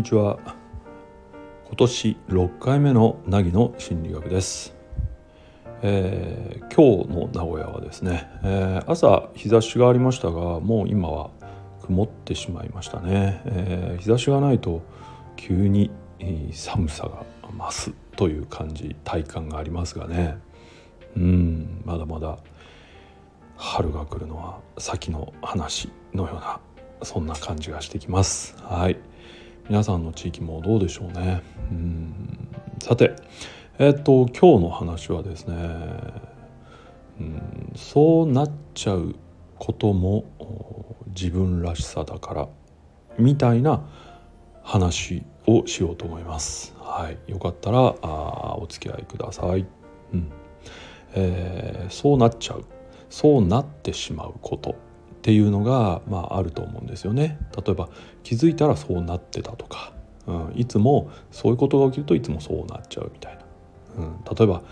[0.00, 0.38] にちは。
[1.66, 4.74] 今年6回目の凪の心理学です、
[5.82, 11.28] えー、今日の名古屋はですね、えー、朝日差しがありましたがもう今は
[11.82, 14.80] 曇ってしまいましたね、えー、日差しがないと
[15.36, 15.90] 急に
[16.50, 17.26] 寒さが
[17.58, 20.38] 増すという感じ体感がありますがね。
[21.14, 22.38] うんまだまだ
[23.56, 26.58] 春が来るのは先の話のような
[27.02, 28.56] そんな感じがしてきます。
[28.62, 28.96] はい。
[29.70, 31.42] 皆さんの地域もどうでしょうね。
[31.70, 32.48] うん。
[32.82, 33.14] さて
[33.78, 35.54] えっ、と今日の話はですね
[37.20, 39.14] うんそうなっちゃう
[39.60, 40.24] ことも
[41.14, 42.48] 自分らしさだから
[43.16, 43.88] みたいな
[44.64, 46.74] 話をしようと思います。
[46.80, 49.64] はい、よかったらあお付き合いください。
[50.12, 50.32] うん。
[51.14, 52.64] えー、そうなっちゃう。
[53.08, 54.89] そうなってしまうこと。
[55.20, 57.38] っていうのが、まあ、あると思うんですよね。
[57.54, 57.90] 例えば
[58.22, 59.92] 気づいたらそうなってたとか、
[60.26, 63.42] うん、いつもそういうことが起きるといつもそうなっちゃうみたいな。
[63.98, 64.62] うん、例えば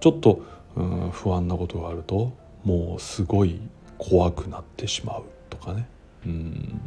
[0.00, 0.40] ちょっと、
[0.74, 2.32] うん、不安なことがあると
[2.64, 3.60] もうすごい
[3.98, 5.86] 怖くなってしまうとかね。
[6.24, 6.80] うん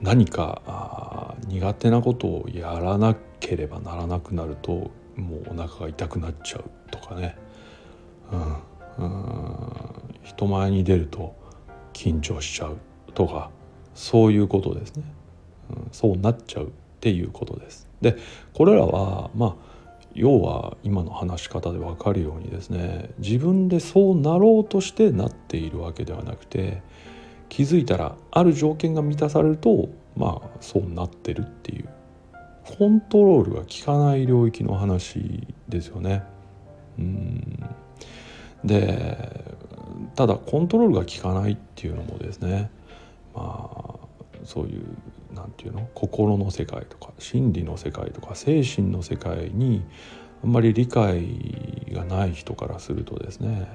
[0.00, 7.36] 何か苦手なことをやらなければならなくなるともうお腹が痛くなっちゃうとかね、
[8.98, 9.72] うん、うん
[10.24, 11.36] 人前に出ると
[12.02, 12.78] 緊張しちゃう
[13.14, 13.50] とか
[13.94, 15.04] そういうことですね、
[15.70, 17.88] うん、そうなっちゃうっていうことです。
[18.00, 18.16] で
[18.52, 19.72] これらはまあ
[20.14, 26.82] 要は今の話し方で分かるようにですね自分でそうなろうとしてなっているわけではなくて
[27.48, 31.88] 気づいたらある条件が満たされるとまあそうなってるっていう
[32.78, 36.24] コントロールが効かない領域の話ですよね。
[36.98, 37.62] うん
[38.64, 39.41] で
[40.14, 42.70] ただコントロールが効かないっていうのもですね
[43.34, 44.84] まあそういう
[45.34, 45.88] 何て言うの？
[45.94, 49.84] 心の世界とか心理の世界とか精神の世界に
[50.44, 53.68] あんまり理解がない人からするとですね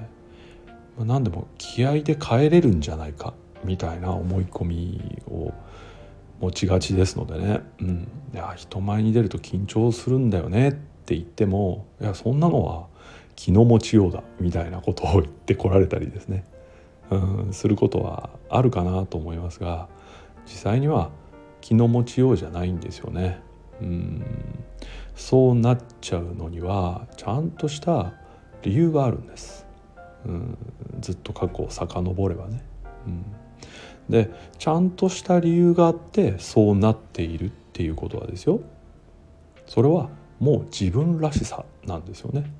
[0.98, 3.34] 何でも気合で変えれるんじゃないか
[3.64, 5.52] みたいな思い込みを
[6.40, 12.86] 持ちがちですのでね、うん、いや人前に出ると緊張するんだよねって言ってもいやそんなのは
[13.38, 16.44] 気の持ちようだみたいなことを言ってこられたりですね、
[17.08, 19.88] うん、することはあるかなと思いますが
[20.44, 21.10] 実際には
[21.60, 23.40] 気の持ちようじゃないんですよね。
[23.80, 24.24] うん、
[25.14, 28.12] そうなっちゃうのにはちゃんとした
[28.62, 29.64] 理由があるんです。
[30.26, 30.58] うん、
[31.00, 32.64] ずっと過去を遡ればね。
[33.06, 33.24] うん、
[34.08, 38.60] でちゃんとした理由があってそうなっているっていうことはですよ
[39.66, 40.08] それは
[40.40, 42.50] もう自分らしさなんですよね。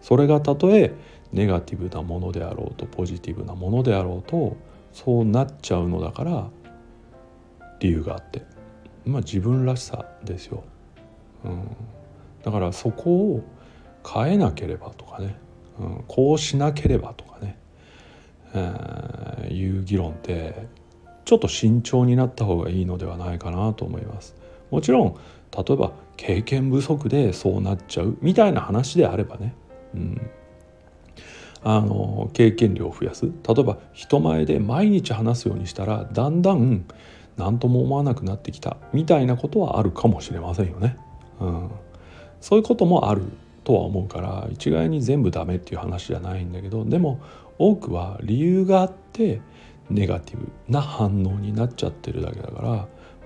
[0.00, 0.92] それがたとえ
[1.32, 4.56] ネガティブなものであろうとポジティブなものであろうと
[4.92, 6.48] そうなっちゃうのだから
[7.80, 8.58] 理由があって。
[9.08, 10.62] まあ自分らしさですよ、
[11.44, 11.76] うん、
[12.44, 13.44] だからそこを
[14.06, 15.36] 変えなければとかね、
[15.80, 17.58] うん、こうしなければとかね、
[18.54, 20.66] えー、いう議論って
[21.24, 24.36] ちょっと慎重になった方がいいのではないかなと思います。
[24.70, 25.16] もちろん
[25.56, 29.54] 例えば経験不足でそうなっちゃうみたいな話であればね。
[29.94, 30.30] うん、
[31.62, 33.26] あの経験量を増やす。
[33.26, 36.84] 例えば人前で毎日話すようにしたらだんだん
[37.36, 38.76] 何とも思わなくなってきた。
[38.92, 40.96] みたいなことはあるかもしれませんよね。
[41.40, 41.70] うん、
[42.40, 43.22] そういうこともある。
[43.68, 47.20] とは思うから一概に全部ダメっていう話じゃないんだけどでも
[47.58, 49.42] 多くは理由があって
[49.90, 52.68] ネガティブな反応になっちゃってるだけだから、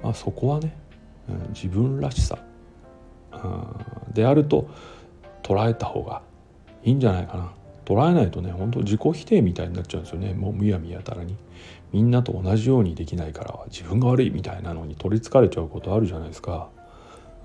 [0.02, 0.76] まあ、そこはね、
[1.28, 2.40] うん、自分らしさ、
[3.32, 3.36] う
[4.10, 4.68] ん、であると
[5.44, 6.22] 捉えた方が
[6.84, 7.52] いいんじゃないかな。
[7.84, 10.34] 捉えないとね本当自己否定みたいになっちゃうんですよね。
[10.34, 11.36] もうむやみやたらに。
[11.92, 16.70] みんなと同じようにできないから自分が悪いみたいなのに取りつかれちゃうことあるじゃないですか、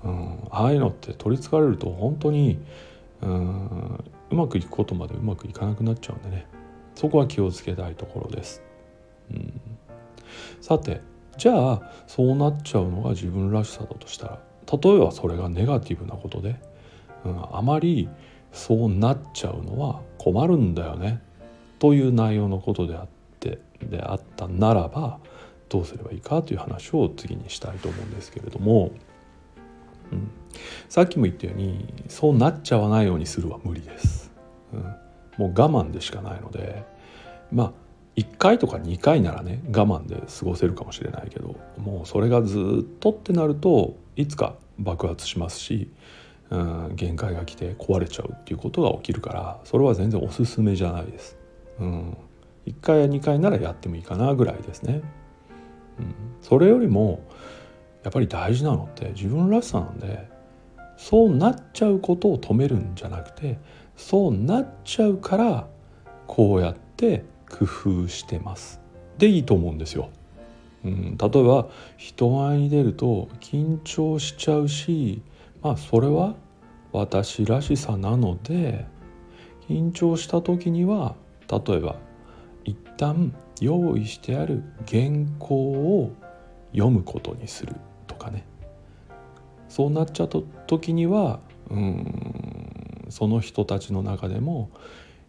[0.02, 2.58] うん、ああいうのって取りつかれると本当に
[3.20, 6.46] うんうまくいくことまでうまくいかなくなっちゃうんでね。
[6.94, 8.60] そこは気をつけたいところです、
[9.30, 9.60] うん、
[10.60, 11.00] さて
[11.36, 14.38] じゃあそうなっちゃうのが自分らしさだとしたら
[14.72, 16.56] 例えばそれがネガティブなことで、
[17.24, 18.08] うん、あまり
[18.52, 21.22] そうなっちゃうのは困るんだよね。
[21.78, 23.08] という内容のことであっ
[23.40, 25.18] てであったならば
[25.68, 28.90] どうすればいいかという話を次にしたいと思うんですけれども、
[30.10, 30.30] うん、
[30.88, 34.32] さっきも言ったようにそうなっちゃわないようにするは無理です。
[34.72, 34.88] うん、も
[35.38, 36.84] う我慢でしかないので
[37.52, 37.72] まあ
[38.16, 45.90] 1回とか2回ならね我慢で過ごせるかもしれないけどもうそれがずっとってなるといつか爆発しますし
[46.50, 51.36] うん、限界が来て壊れちゃうっていうことが起きるからそれは全然おすすめじゃないです。
[51.78, 52.16] うん、
[52.66, 55.02] 1回や2回ならやってもいいかなぐらいですね。
[55.98, 57.22] うん、それよりも
[58.02, 60.28] やっぱり大事なのって自分らしさなんで
[60.96, 63.58] そうなっちゃうことを止めるんじゃなくて
[63.96, 65.68] そうなっちゃうから
[66.26, 68.80] こうやって工夫してます
[69.18, 70.10] でいいと思うんですよ。
[70.84, 71.66] うん、例えば
[71.96, 75.22] 人前に出ると緊張しちゃうし
[75.62, 76.34] まあそれは
[76.92, 78.86] 私らしさなので
[79.68, 81.14] 緊張した時には
[81.50, 81.96] 例えば
[82.64, 86.12] 一旦用意してある原稿を
[86.72, 87.74] 読むことにする
[88.06, 88.46] とかね。
[89.68, 91.40] そうなっちゃった時には
[91.70, 94.70] うんその人たちの中でも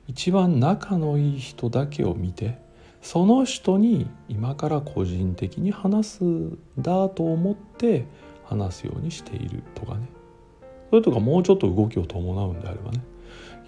[0.08, 2.58] 一番仲のいい人だけを見て
[3.02, 8.06] その人に今から個人的に話すんだと思って
[8.46, 10.19] 話すようにしているとかね。
[10.90, 13.02] それとかもうちょっと動きを伴うんであればね。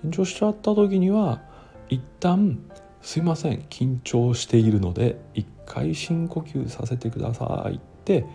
[0.04, 1.42] 緊張しちゃった時には
[1.90, 2.60] 一旦
[3.02, 8.26] すいません緊張しているので一回深呼吸させてくださいって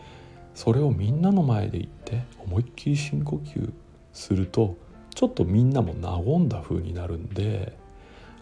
[0.54, 3.72] それをみんなの前で言って思いっきり深呼吸
[4.12, 4.76] すると
[5.14, 7.76] ちょっとみんなも和んだ風になるんで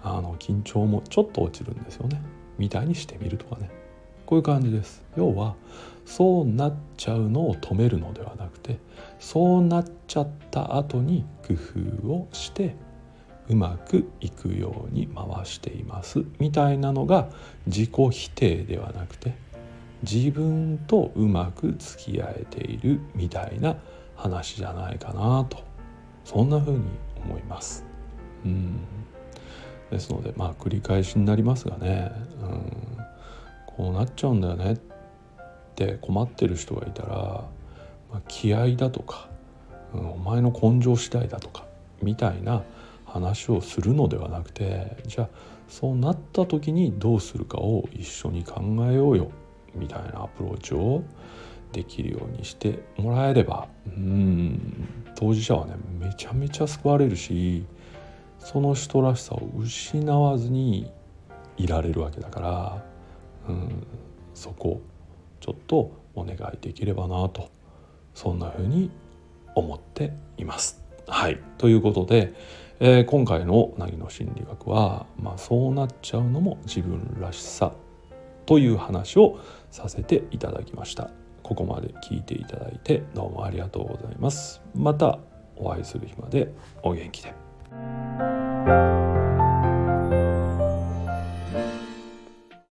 [0.02, 2.20] あの緊張もちょっと落ちるんですよね。
[2.58, 3.70] みたいにしてみるとかね。
[4.26, 5.02] こういう感じです。
[5.16, 5.54] 要は
[6.04, 8.78] そうなっちゃうのを止めるのではなくて
[9.18, 12.76] そうなっちゃった後に工夫をして
[13.48, 17.28] うまくいくように回していますみたいなのが
[17.66, 19.34] 自己否定ではなくて
[20.02, 23.76] 自分とうまく付き合えているみたいな
[24.16, 25.62] 話じゃないかなと
[26.24, 26.80] そんな風に
[27.24, 27.84] 思います。
[28.44, 28.80] うん。
[29.90, 32.10] ですのでまあ繰り返しになりますがね、
[32.42, 32.98] うん、
[33.66, 34.76] こうなっちゃうんだよね
[35.74, 37.16] って困ってる人がいたら、
[38.10, 39.28] まあ、気合だとか、
[39.92, 41.66] うん、お前の根性次第だとか
[42.00, 42.62] みたいな
[43.04, 45.28] 話をするのではなくてじゃあ
[45.68, 49.30] そうなった時にどうするかを一緒に考えようよ
[49.74, 51.02] みたいなアプローチを
[51.72, 57.64] できるようにしてもらえればうん当事者はねめちゃめちゃ救われるし
[58.38, 60.92] その人らしさを失わずに
[61.56, 62.84] いられるわけだから、
[63.48, 63.86] うん、
[64.34, 64.80] そこ
[65.44, 67.50] ちょっとお願いできればなと
[68.14, 68.90] そんな風に
[69.54, 70.82] 思っています。
[71.06, 71.38] はい。
[71.58, 72.32] ということで、
[72.80, 77.74] えー、今回の凪の心理学は、まあ、そうなっちゃうのも自分らしさ
[78.46, 79.38] という話を
[79.70, 81.10] させていただきました。
[81.42, 84.62] ここまで聞いていただいてどうもありがとうございます。
[84.74, 85.18] また
[85.56, 87.34] お会いする日までお元気で。